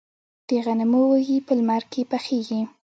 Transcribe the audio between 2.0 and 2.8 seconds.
پخیږي.